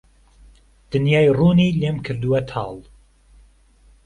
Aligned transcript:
دنیای 0.91 1.27
روونی 1.37 1.75
لێم 1.79 1.97
کردووه 2.05 2.41
تاڵ 2.49 2.75